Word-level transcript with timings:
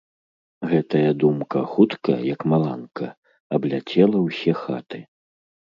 Гэтая 0.71 1.11
думка 1.23 1.59
хутка, 1.73 2.17
як 2.33 2.41
маланка, 2.55 3.07
абляцела 3.61 4.17
ўсе 4.27 4.51
хаты. 4.65 4.99